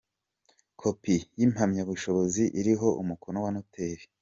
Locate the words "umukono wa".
3.01-3.49